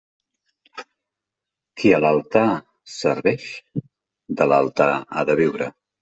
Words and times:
Qui 1.81 1.91
a 1.97 1.99
l'altar 2.05 2.45
serveix 2.93 3.45
de 4.39 4.47
l'altar 4.53 4.89
ha 5.01 5.27
de 5.31 5.37
viure. 5.41 5.69